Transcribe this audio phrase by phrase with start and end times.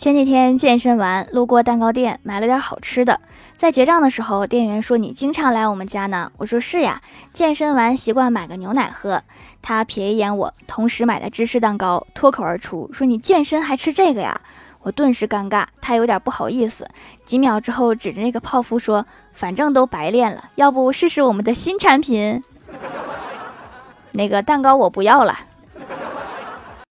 [0.00, 3.20] 前几天健身完，路过蛋糕店买了点好吃的。
[3.58, 7.02] 在结账的时候，店员说：‘你经常来我们家呢？’我说：‘是呀，
[7.34, 9.22] 健身完习惯买个牛奶喝。’
[9.60, 14.40] 他瞥一眼我，同时买的芝士蛋糕脱口而出：‘说你健身还吃这个呀？’
[14.84, 15.66] 我顿时尴尬。
[15.82, 16.88] 他有点不好意思，
[17.26, 19.04] 几秒之后指着那个泡芙说
[19.34, 22.42] ：‘反正都白练了，要不试试我们的新产品？’
[24.12, 25.36] 那个蛋糕我不要了。